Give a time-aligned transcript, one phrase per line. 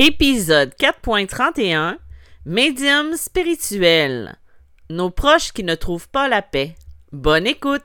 [0.00, 1.96] Épisode 4.31
[2.46, 4.36] Médium spirituel.
[4.90, 6.76] Nos proches qui ne trouvent pas la paix.
[7.10, 7.82] Bonne écoute!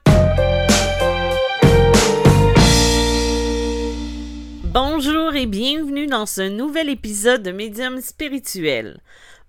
[4.66, 9.00] Bonjour et bienvenue dans ce nouvel épisode de Médium spirituel.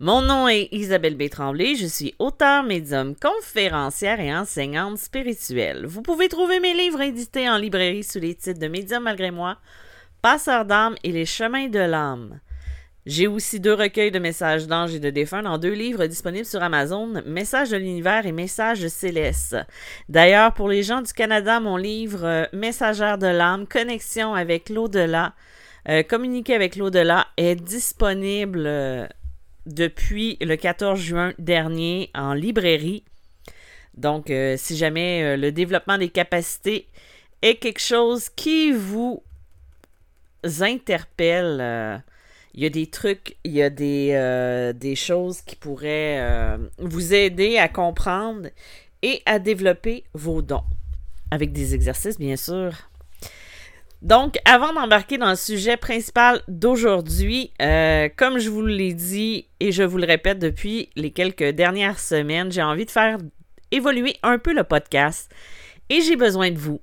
[0.01, 1.25] Mon nom est Isabelle B.
[1.29, 5.85] Je suis auteur, médium, conférencière et enseignante spirituelle.
[5.85, 9.59] Vous pouvez trouver mes livres édités en librairie sous les titres de Médium malgré moi,
[10.23, 12.41] Passeur d'âme et Les chemins de l'âme.
[13.07, 16.63] J'ai aussi deux recueils de messages d'anges et de défunts dans deux livres disponibles sur
[16.63, 19.57] Amazon, Messages de l'univers et Messages célestes.
[20.09, 25.35] D'ailleurs, pour les gens du Canada, mon livre euh, Messagère de l'âme, Connexion avec l'au-delà,
[25.91, 29.07] euh, communiquer avec l'au-delà est disponible euh,
[29.67, 33.05] depuis le 14 juin dernier en librairie.
[33.95, 36.89] Donc, si jamais le développement des capacités
[37.43, 39.23] est quelque chose qui vous
[40.61, 42.03] interpelle,
[42.55, 47.13] il y a des trucs, il y a des, euh, choses qui pourraient euh, vous
[47.13, 48.49] aider à comprendre
[49.03, 50.63] et à développer vos dons.
[51.33, 52.73] Avec des exercices, bien sûr.
[54.03, 59.73] Donc, avant d'embarquer dans le sujet principal d'aujourd'hui, euh, comme je vous l'ai dit et
[59.73, 63.19] je vous le répète depuis les quelques dernières semaines, j'ai envie de faire
[63.73, 65.31] évoluer un peu le podcast
[65.89, 66.81] et j'ai besoin de vous.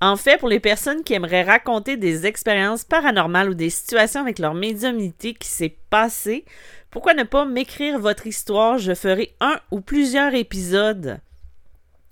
[0.00, 4.38] En fait, pour les personnes qui aimeraient raconter des expériences paranormales ou des situations avec
[4.38, 6.44] leur médiumnité qui s'est passée,
[6.90, 8.78] pourquoi ne pas m'écrire votre histoire?
[8.78, 11.18] Je ferai un ou plusieurs épisodes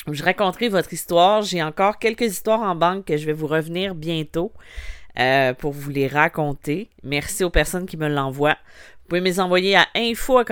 [0.07, 1.43] où je raconterai votre histoire.
[1.43, 4.53] J'ai encore quelques histoires en banque que je vais vous revenir bientôt
[5.19, 6.89] euh, pour vous les raconter.
[7.03, 8.59] Merci aux personnes qui me l'envoient.
[9.03, 10.43] Vous pouvez me les envoyer à info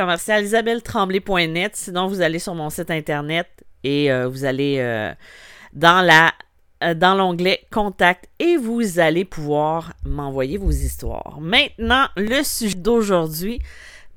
[1.72, 3.48] Sinon, vous allez sur mon site internet
[3.84, 5.12] et euh, vous allez euh,
[5.72, 6.32] dans la
[6.94, 11.38] dans l'onglet Contact et vous allez pouvoir m'envoyer vos histoires.
[11.40, 13.60] Maintenant, le sujet d'aujourd'hui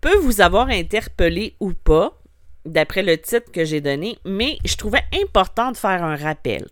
[0.01, 2.19] peut vous avoir interpellé ou pas,
[2.65, 6.67] d'après le titre que j'ai donné, mais je trouvais important de faire un rappel.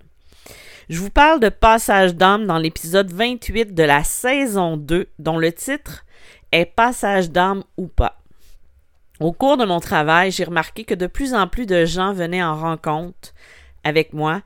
[0.90, 5.52] Je vous parle de Passage d'âme dans l'épisode 28 de la saison 2, dont le
[5.52, 6.06] titre
[6.52, 8.20] est Passage d'âme ou pas.
[9.20, 12.44] Au cours de mon travail, j'ai remarqué que de plus en plus de gens venaient
[12.44, 13.34] en rencontre
[13.84, 14.42] avec moi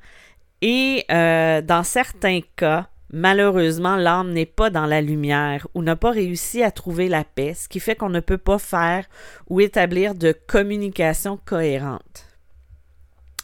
[0.62, 6.12] et euh, dans certains cas, malheureusement, l'âme n'est pas dans la lumière ou n'a pas
[6.12, 9.06] réussi à trouver la paix, ce qui fait qu'on ne peut pas faire
[9.48, 12.26] ou établir de communication cohérente.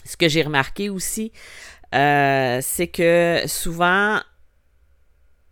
[0.05, 1.31] Ce que j'ai remarqué aussi,
[1.93, 4.19] euh, c'est que souvent,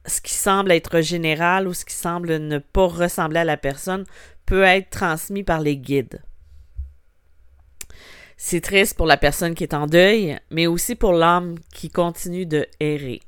[0.05, 4.05] ce qui semble être général ou ce qui semble ne pas ressembler à la personne
[4.45, 6.21] peut être transmis par les guides.
[8.43, 12.47] C'est triste pour la personne qui est en deuil, mais aussi pour l'âme qui continue
[12.47, 13.21] de errer.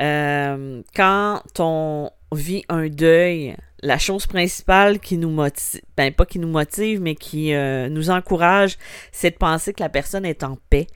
[0.00, 6.40] Euh, quand on vit un deuil, la chose principale qui nous motive, ben pas qui
[6.40, 8.76] nous motive, mais qui euh, nous encourage,
[9.12, 10.88] c'est de penser que la personne est en paix,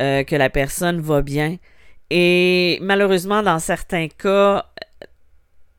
[0.00, 1.58] euh, que la personne va bien.
[2.08, 4.64] Et malheureusement, dans certains cas,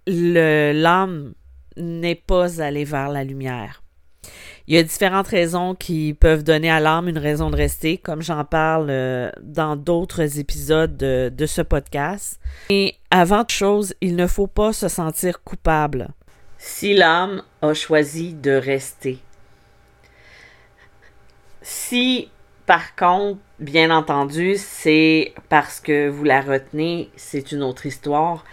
[0.05, 1.33] l'âme
[1.75, 3.81] n'est pas allée vers la lumière.
[4.67, 8.21] Il y a différentes raisons qui peuvent donner à l'âme une raison de rester, comme
[8.21, 12.37] j'en parle euh, dans d'autres épisodes de, ce podcast.
[12.69, 16.09] Et avant toute chose, il ne faut pas se sentir coupable
[16.57, 19.19] si l'âme a choisi de rester.
[21.61, 22.29] Si,
[22.65, 28.43] par contre, bien entendu, c'est parce que vous la retenez, c'est une autre histoire.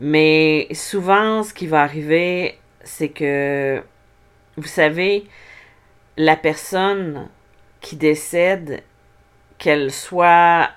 [0.00, 3.82] Mais souvent, ce qui va arriver, c'est que,
[4.56, 5.24] vous savez,
[6.16, 7.28] la personne
[7.80, 8.82] qui décède,
[9.58, 10.70] qu'elle soit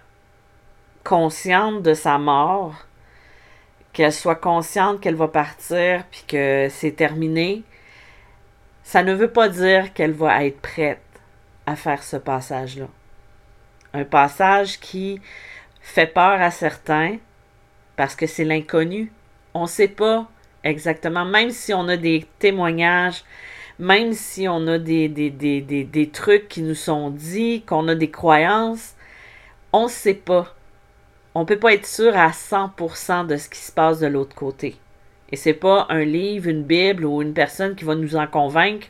[1.04, 2.86] consciente de sa mort,
[3.94, 7.64] qu'elle soit consciente qu'elle va partir puis que c'est terminé,
[8.84, 11.02] ça ne veut pas dire qu'elle va être prête
[11.66, 12.88] à faire ce passage-là.
[13.94, 15.22] Un passage qui
[15.82, 17.18] fait peur à certains
[17.96, 19.12] parce que c'est l'inconnu.
[19.54, 20.28] On ne sait pas
[20.64, 23.24] exactement, même si on a des témoignages,
[23.80, 28.96] même si on a des, des, trucs qui nous sont dits, qu'on a des croyances,
[29.72, 30.54] on ne sait pas.
[31.34, 34.36] On ne peut pas être sûr à 100% de ce qui se passe de l'autre
[34.36, 34.76] côté.
[35.32, 38.88] Et c'est pas un livre, une Bible ou une personne qui va nous en convaincre,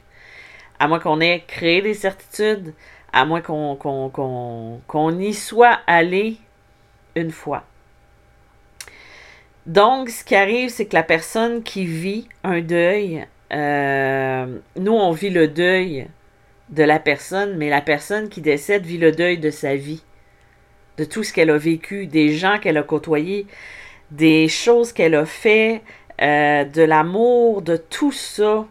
[0.80, 2.74] à moins qu'on ait créé des certitudes,
[3.14, 6.38] à moins qu'on qu'on y soit allé
[7.16, 7.64] une fois.
[9.66, 15.12] Donc, ce qui arrive, c'est que la personne qui vit un deuil, euh, nous, on
[15.12, 16.08] vit le deuil
[16.70, 20.04] de la personne, mais la personne qui décède vit le deuil de sa vie,
[20.98, 23.48] de tout ce qu'elle a vécu, des gens qu'elle a côtoyés,
[24.12, 25.82] des choses qu'elle a fait,
[26.22, 28.66] euh, de l'amour, de tout ça.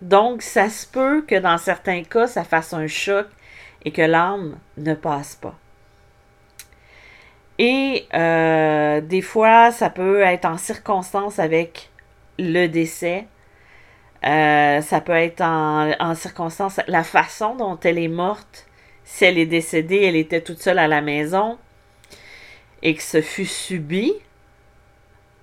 [0.00, 3.26] Donc, ça se peut que dans certains cas, ça fasse un choc
[3.84, 5.58] et que l'âme ne passe pas.
[7.58, 11.90] Et euh, des fois, ça peut être en circonstance avec
[12.38, 13.26] le décès.
[14.24, 18.66] Euh, ça peut être en, circonstance, la façon dont elle est morte.
[19.04, 21.58] Si elle est décédée, elle était toute seule à la maison
[22.82, 24.12] et que ce fut subi,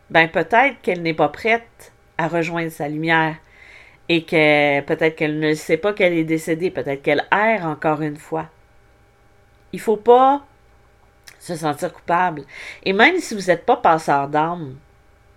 [0.09, 3.35] ben peut-être qu'elle n'est pas prête à rejoindre sa lumière
[4.07, 8.17] et que peut-être qu'elle ne sait pas qu'elle est décédée, peut-être qu'elle erre encore une
[8.17, 8.47] fois.
[9.71, 10.41] Il faut pas
[11.39, 12.43] se sentir coupable.
[12.83, 14.75] Et même si vous n'êtes pas passeur d'âme,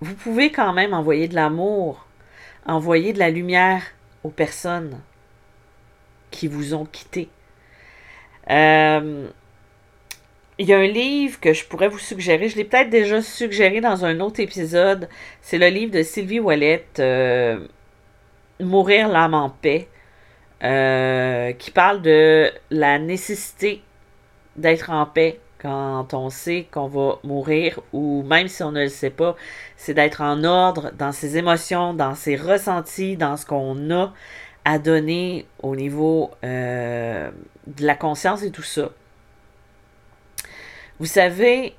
[0.00, 2.06] vous pouvez quand même envoyer de l'amour,
[2.66, 3.82] envoyer de la lumière
[4.24, 5.00] aux personnes
[6.30, 7.28] qui vous ont quitté.
[8.50, 9.28] Euh,
[10.58, 12.48] il y a un livre que je pourrais vous suggérer.
[12.48, 15.08] Je l'ai peut-être déjà suggéré dans un autre épisode.
[15.40, 17.66] C'est le livre de Sylvie Wallet, euh,
[18.60, 19.88] Mourir l'âme en paix,
[20.62, 23.82] euh, qui parle de la nécessité
[24.56, 28.88] d'être en paix quand on sait qu'on va mourir ou même si on ne le
[28.88, 29.36] sait pas,
[29.76, 34.12] c'est d'être en ordre dans ses émotions, dans ses ressentis, dans ce qu'on a
[34.64, 37.30] à donner au niveau euh,
[37.68, 38.90] de la conscience et tout ça.
[40.98, 41.74] Vous savez,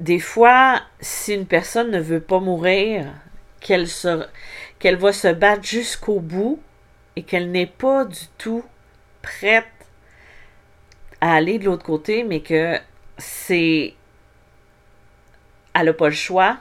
[0.00, 3.06] des fois, si une personne ne veut pas mourir,
[3.60, 3.86] qu'elle
[4.78, 6.60] qu'elle va se battre jusqu'au bout
[7.16, 8.64] et qu'elle n'est pas du tout
[9.22, 9.66] prête
[11.20, 12.78] à aller de l'autre côté, mais que
[13.16, 13.94] c'est.
[15.74, 16.58] Elle n'a pas le choix.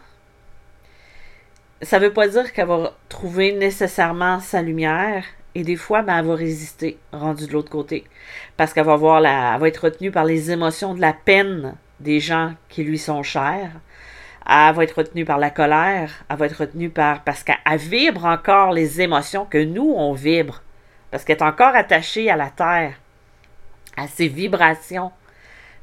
[1.81, 5.23] Ça ne veut pas dire qu'elle va trouver nécessairement sa lumière.
[5.55, 8.03] Et des fois, ben, elle va résister, rendue de l'autre côté.
[8.57, 12.53] Parce qu'elle va la, va être retenue par les émotions de la peine des gens
[12.69, 13.71] qui lui sont chers.
[14.47, 16.11] Elle va être retenue par la colère.
[16.29, 17.23] Elle va être retenue par.
[17.23, 20.61] Parce qu'elle vibre encore les émotions que nous, on vibre.
[21.11, 22.93] Parce qu'elle est encore attachée à la terre,
[23.97, 25.11] à ses vibrations.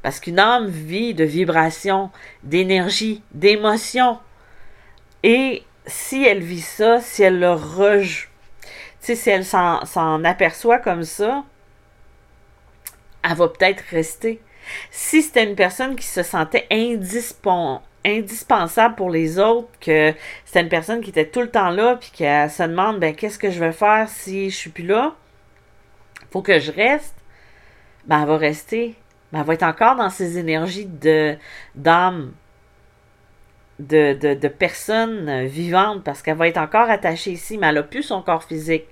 [0.03, 2.11] Parce qu'une âme vit de vibrations,
[2.43, 4.19] d'énergie, d'émotions.
[5.23, 8.29] Et si elle vit ça, si elle le rejoue,
[9.01, 11.45] si elle s'en aperçoit comme ça,
[13.23, 14.41] elle va peut-être rester.
[14.91, 16.67] Si c'était une personne qui se sentait
[18.05, 20.15] indispensable pour les autres, que
[20.45, 23.39] c'était une personne qui était tout le temps là, puis qu'elle se demande ben, qu'est-ce
[23.39, 25.15] que je vais faire si je suis plus là,
[26.31, 27.15] faut que je reste,
[28.07, 28.95] ben, elle va rester.
[29.33, 30.89] Ben, elle va être encore dans ses énergies
[31.75, 32.33] d'âme,
[33.79, 38.03] de, de, personnes vivantes, parce qu'elle va être encore attachée ici, mais elle n'a plus
[38.03, 38.87] son corps physique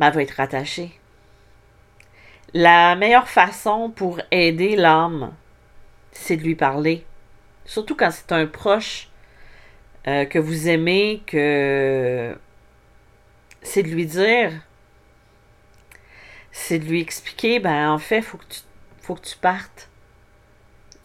[0.00, 0.92] elle va être rattachée.
[2.52, 5.32] La meilleure façon pour aider l'âme,
[6.12, 7.04] c'est de lui parler.
[7.64, 9.08] Surtout quand c'est un proche
[10.06, 12.36] euh, que vous aimez, que
[13.62, 14.52] c'est de lui dire,
[16.56, 18.38] c'est de lui expliquer, ben en fait, faut
[19.02, 19.90] faut que tu partes.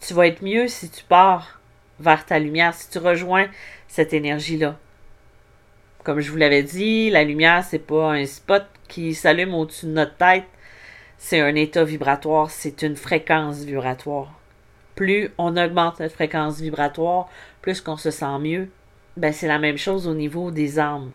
[0.00, 1.60] Tu vas être mieux si tu pars
[1.98, 3.48] vers ta lumière, si tu rejoins
[3.88, 4.78] cette énergie-là.
[6.04, 9.90] Comme je vous l'avais dit, la lumière, c'est pas un spot qui s'allume au-dessus de
[9.90, 10.46] notre tête.
[11.18, 14.32] C'est un état vibratoire, c'est une fréquence vibratoire.
[14.94, 17.28] Plus on augmente notre fréquence vibratoire,
[17.60, 18.70] plus qu'on se sent mieux.
[19.16, 21.10] Ben, c'est la même chose au niveau des âmes.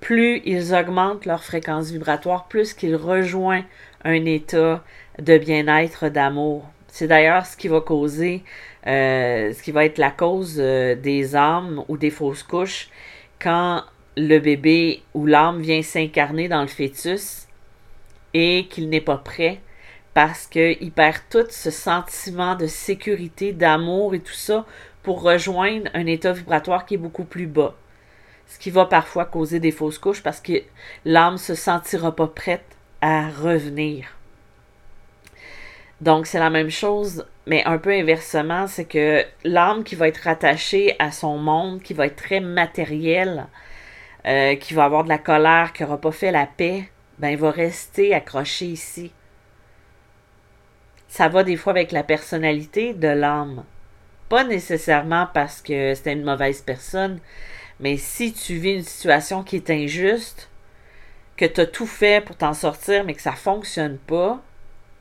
[0.00, 3.64] Plus ils augmentent leur fréquence vibratoire, plus qu'ils rejoignent
[4.04, 4.84] un état
[5.18, 6.64] de bien-être, d'amour.
[6.88, 8.42] C'est d'ailleurs ce qui va causer,
[8.86, 12.88] euh, ce qui va être la cause euh, des âmes ou des fausses couches
[13.40, 13.82] quand
[14.16, 17.46] le bébé ou l'âme vient s'incarner dans le fœtus
[18.34, 19.60] et qu'il n'est pas prêt
[20.14, 24.66] parce qu'il perd tout ce sentiment de sécurité, d'amour et tout ça
[25.02, 27.74] pour rejoindre un état vibratoire qui est beaucoup plus bas.
[28.48, 30.62] Ce qui va parfois causer des fausses couches parce que
[31.04, 32.64] l'âme se sentira pas prête
[33.00, 34.06] à revenir.
[36.00, 40.18] Donc c'est la même chose, mais un peu inversement, c'est que l'âme qui va être
[40.18, 43.46] rattachée à son monde, qui va être très matériel,
[44.26, 46.88] euh, qui va avoir de la colère, qui n'aura pas fait la paix,
[47.18, 49.12] ben, va rester accroché ici.
[51.08, 53.64] Ça va des fois avec la personnalité de l'âme.
[54.28, 57.18] Pas nécessairement parce que c'était une mauvaise personne,
[57.80, 60.48] mais si tu vis une situation qui est injuste,
[61.36, 64.42] que tu as tout fait pour t'en sortir, mais que ça ne fonctionne pas,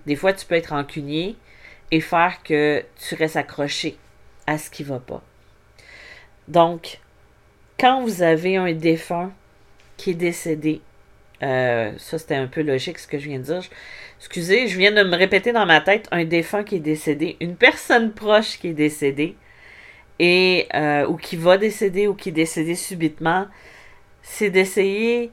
[0.05, 1.36] des fois tu peux être rancunier
[1.91, 3.98] et faire que tu restes accroché
[4.46, 5.24] à ce qui ne va pas.
[6.48, 7.00] Donc,
[7.79, 9.31] quand vous avez un défunt
[9.98, 10.81] qui est décédé,
[11.43, 13.62] euh, ça c'était un peu logique ce que je viens de dire.
[14.19, 17.55] Excusez, je viens de me répéter dans ma tête un défunt qui est décédé, une
[17.55, 19.36] personne proche qui est décédée,
[20.19, 20.67] et
[21.07, 23.47] ou qui va décéder ou qui est décédé subitement,
[24.21, 25.31] c'est d'essayer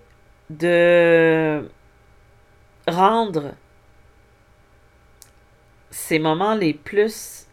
[0.50, 1.68] de
[2.86, 3.54] rendre
[5.90, 7.44] ces moments les plus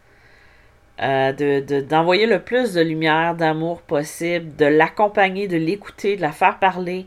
[1.00, 6.30] euh, de, d'envoyer le plus de lumière, d'amour possible, de l'accompagner, de l'écouter, de la
[6.30, 7.06] faire parler,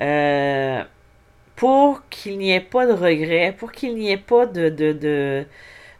[0.00, 0.84] euh,
[1.56, 5.44] pour qu'il n'y ait pas de regrets, pour qu'il n'y ait pas de, de,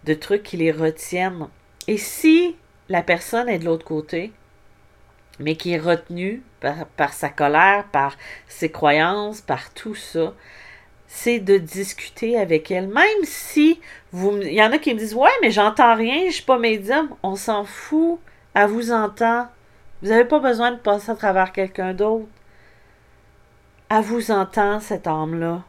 [0.05, 1.49] de, trucs qui les retiennent.
[1.89, 2.55] Et si
[2.89, 4.33] la personne est de l'autre côté,
[5.39, 6.43] mais qui est retenue
[6.97, 8.17] par, sa colère, par
[8.49, 10.35] ses croyances, par tout ça,
[11.07, 12.89] c'est de discuter avec elle.
[12.89, 13.81] Même si
[14.13, 16.59] vous, il y en a qui me disent Ouais, mais j'entends rien, je suis pas
[16.59, 17.11] médium.
[17.23, 18.19] On s'en fout.
[18.55, 19.49] Elle vous entend.
[20.03, 22.27] Vous n'avez pas besoin de passer à travers quelqu'un d'autre.
[23.91, 25.63] Elle vous entend, cette âme-là.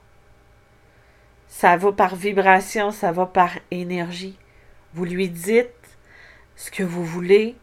[1.49, 4.37] Ça va par vibration, ça va par énergie.
[4.93, 5.69] Vous lui dites
[6.55, 7.55] ce que vous voulez.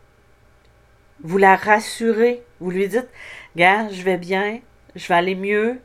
[1.22, 2.42] Vous la rassurez.
[2.60, 3.08] Vous lui dites
[3.56, 4.60] Gars, je vais bien,
[4.94, 5.80] je vais aller mieux,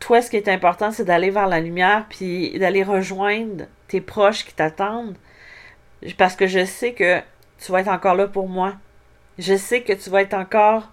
[0.00, 4.44] toi, ce qui est important, c'est d'aller vers la lumière, puis d'aller rejoindre tes proches
[4.44, 5.16] qui t'attendent.
[6.16, 7.20] Parce que je sais que
[7.58, 8.74] tu vas être encore là pour moi.
[9.38, 10.90] Je sais que tu vas être encore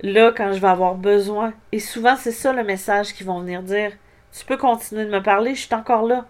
[0.00, 1.52] là quand je vais avoir besoin.
[1.72, 3.92] Et souvent, c'est ça le message qu'ils vont venir dire.
[4.32, 6.26] Tu peux continuer de me parler, je suis encore là.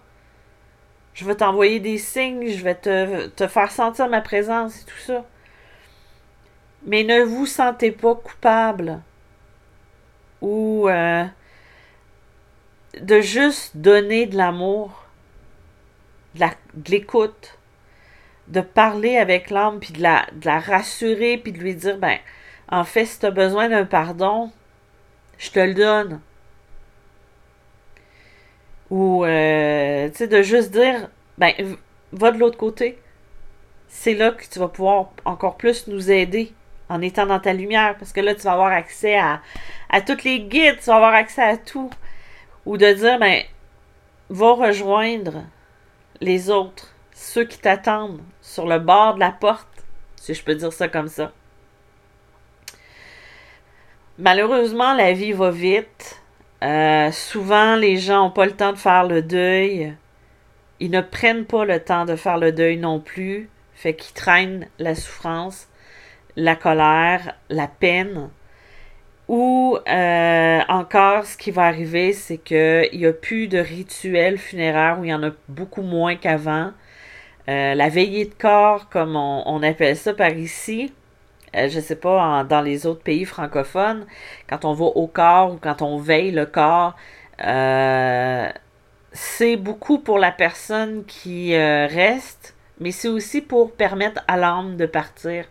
[1.20, 5.26] Je vais t'envoyer des signes, je vais te, faire sentir ma présence et tout ça.
[6.86, 9.00] Mais ne vous sentez pas coupable
[10.40, 11.26] ou euh,
[12.98, 15.04] de juste donner de l'amour,
[16.36, 16.46] de
[16.88, 17.58] l'écoute,
[18.48, 22.16] de, parler avec l'âme, puis de la, de la rassurer, puis de lui dire, ben,
[22.70, 24.50] en fait, si tu as besoin d'un pardon,
[25.36, 26.20] je te le donne.
[28.90, 31.52] Ou, euh, tu sais, de juste dire, ben,
[32.12, 32.98] va de l'autre côté.
[33.88, 36.52] C'est là que tu vas pouvoir encore plus nous aider
[36.88, 39.40] en étant dans ta lumière, parce que là, tu vas avoir accès à,
[39.88, 41.90] à toutes les guides, tu vas avoir accès à tout.
[42.66, 43.42] Ou de dire, ben,
[44.28, 45.44] va rejoindre
[46.20, 49.68] les autres, ceux qui t'attendent sur le bord de la porte,
[50.16, 51.32] si je peux dire ça comme ça.
[54.18, 56.19] Malheureusement, la vie va vite.
[56.62, 59.94] Euh, souvent, les gens n'ont pas le temps de faire le deuil.
[60.78, 63.48] Ils ne prennent pas le temps de faire le deuil non plus.
[63.74, 65.68] Fait qu'ils traînent la souffrance,
[66.36, 68.30] la colère, la peine.
[69.28, 74.98] Ou euh, encore, ce qui va arriver, c'est qu'il n'y a plus de rituels funéraires
[74.98, 76.72] où il y en a beaucoup moins qu'avant.
[77.48, 80.92] Euh, la veillée de corps, comme on, appelle ça par ici,
[81.56, 84.06] euh, je ne sais pas, dans les autres pays francophones,
[84.48, 86.96] quand on va au corps ou quand on veille le corps,
[89.12, 94.86] c'est beaucoup pour la personne qui reste, mais c'est aussi pour permettre à l'âme de
[94.86, 95.46] partir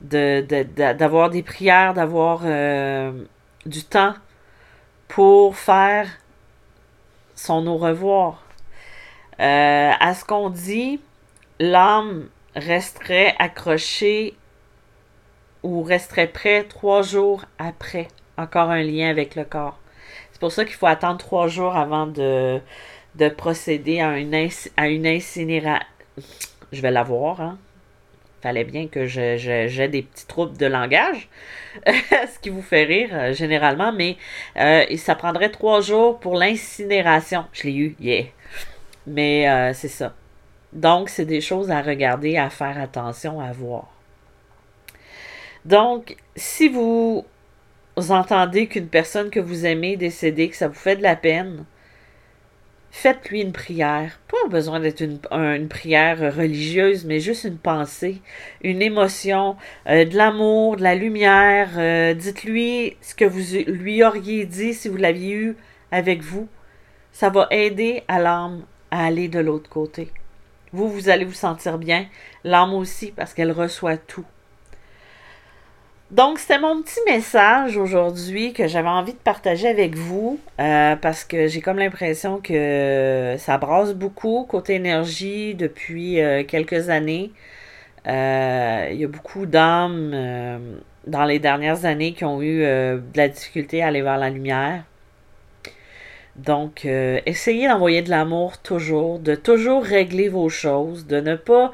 [0.00, 3.24] d'avoir des prières, d'avoir euh,
[3.66, 4.14] du temps
[5.08, 6.08] pour faire
[7.34, 8.42] son au revoir.
[9.40, 11.00] Euh, à ce qu'on dit,
[11.58, 14.36] l'âme resterait accrochée
[15.64, 18.06] ou resterait prêt trois jours après.
[18.36, 19.80] Encore un lien avec le corps.
[20.30, 22.60] C'est pour ça qu'il faut attendre trois jours avant de,
[23.16, 25.86] de procéder à une, incinération.
[26.70, 27.58] Je vais l'avoir, hein?
[28.42, 31.30] fallait bien que j'ai des petits troubles de langage,
[31.86, 34.18] ce qui vous fait rire euh, généralement, mais
[34.58, 37.46] euh, ça prendrait trois jours pour l'incinération.
[37.52, 38.24] Je l'ai eu, yeah.
[39.06, 40.12] Mais euh, c'est ça.
[40.74, 43.93] Donc, c'est des choses à regarder, à faire attention, à voir.
[45.64, 47.24] Donc, si vous
[47.96, 51.64] entendez qu'une personne que vous aimez est décédée, que ça vous fait de la peine,
[52.90, 54.20] faites-lui une prière.
[54.28, 58.20] Pas besoin d'être une, prière religieuse, mais juste une pensée,
[58.62, 59.56] une émotion,
[59.88, 61.70] euh, de l'amour, de la lumière.
[61.76, 65.56] Euh, dites-lui ce que vous lui auriez dit si vous l'aviez eu
[65.90, 66.46] avec vous.
[67.12, 70.10] Ça va aider à l'âme à aller de l'autre côté.
[70.72, 72.06] Vous, vous allez vous sentir bien,
[72.42, 74.26] l'âme aussi, parce qu'elle reçoit tout.
[76.14, 81.24] Donc, c'était mon petit message aujourd'hui que j'avais envie de partager avec vous euh, parce
[81.24, 87.32] que j'ai comme l'impression que ça brasse beaucoup côté énergie depuis euh, quelques années.
[88.06, 90.14] Euh, il y a beaucoup d'âmes
[91.08, 94.84] dans les dernières années qui ont eu de la difficulté à aller vers la lumière.
[96.36, 101.72] Donc, essayez d'envoyer de l'amour toujours, de toujours régler vos choses, de ne pas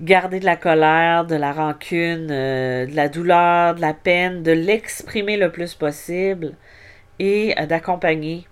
[0.00, 4.52] garder de la colère, de la rancune, euh, de la douleur, de la peine, de
[4.52, 6.54] l'exprimer le plus possible
[7.18, 8.46] et euh, d'accompagner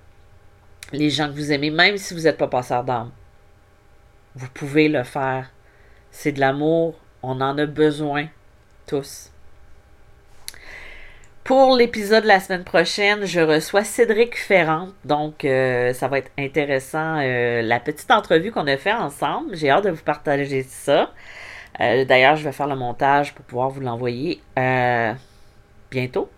[0.92, 3.10] les gens que vous aimez, même si vous n'êtes pas passeur d'âme.
[4.34, 5.50] Vous pouvez le faire.
[6.10, 8.28] C'est de l'amour On en a besoin
[8.86, 9.30] tous.
[11.48, 14.88] Pour l'épisode de la semaine prochaine, je reçois Cédric Ferrand.
[15.06, 17.20] Donc, euh, ça va être intéressant.
[17.22, 19.56] Euh, la petite entrevue qu'on a fait ensemble.
[19.56, 21.10] J'ai hâte de vous partager ça.
[21.80, 24.42] Euh, d'ailleurs, je vais faire le montage pour pouvoir vous l'envoyer
[25.90, 26.28] bientôt.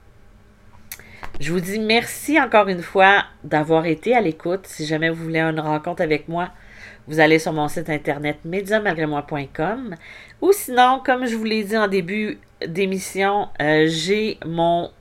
[1.40, 4.64] Je vous dis merci encore une fois d'avoir été à l'écoute.
[4.68, 6.50] Si jamais vous voulez une rencontre avec moi,
[7.08, 9.96] vous allez sur mon site internet médiamalgrémoi.com
[10.40, 14.92] ou sinon, comme je vous l'ai dit en début d'émission, j'ai mon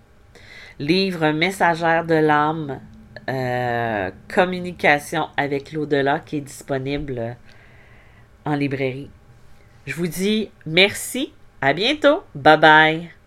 [0.79, 2.79] livre Messagère de l'âme,
[3.29, 7.35] euh, communication avec l'au-delà qui est disponible
[8.45, 9.09] en librairie.
[9.85, 13.18] Je vous dis merci, à bientôt, bye bye.